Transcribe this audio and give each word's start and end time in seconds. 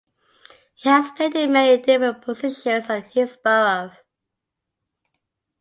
He 0.77 0.89
has 0.89 1.11
played 1.11 1.35
in 1.35 1.53
many 1.53 1.79
different 1.79 2.23
positions 2.23 2.89
at 2.89 3.11
Hillsborough. 3.13 3.91